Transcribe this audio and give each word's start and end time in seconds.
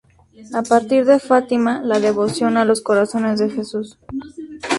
A 0.51 0.61
partir 0.63 1.05
de 1.05 1.19
Fátima, 1.19 1.79
la 1.83 1.99
devoción 1.99 2.57
a 2.57 2.65
los 2.65 2.81
corazones 2.81 3.37
de 3.37 3.51
Jesús. 3.51 3.99